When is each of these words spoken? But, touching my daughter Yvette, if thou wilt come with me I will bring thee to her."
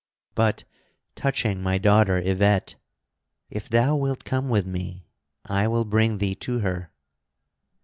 But, 0.33 0.63
touching 1.15 1.61
my 1.61 1.77
daughter 1.77 2.17
Yvette, 2.17 2.73
if 3.51 3.69
thou 3.69 3.95
wilt 3.95 4.25
come 4.25 4.49
with 4.49 4.65
me 4.65 5.05
I 5.45 5.67
will 5.67 5.85
bring 5.85 6.17
thee 6.17 6.33
to 6.41 6.57
her." 6.61 6.89